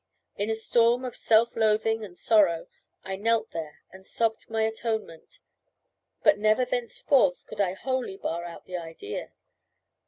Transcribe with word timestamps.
In 0.35 0.49
a 0.49 0.55
storm 0.55 1.05
of 1.05 1.15
self 1.15 1.55
loathing 1.55 2.03
and 2.03 2.17
sorrow, 2.17 2.65
I 3.03 3.17
knelt 3.17 3.51
there 3.51 3.83
and 3.91 4.03
sobbed 4.03 4.49
my 4.49 4.63
atonement; 4.63 5.37
but 6.23 6.39
never 6.39 6.65
thenceforth 6.65 7.45
could 7.45 7.61
I 7.61 7.73
wholly 7.73 8.17
bar 8.17 8.43
out 8.43 8.65
the 8.65 8.77
idea. 8.77 9.33